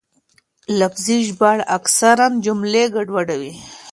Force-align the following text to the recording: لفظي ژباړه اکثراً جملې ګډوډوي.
لفظي 0.79 1.17
ژباړه 1.27 1.63
اکثراً 1.77 2.27
جملې 2.45 2.83
ګډوډوي. 2.95 3.53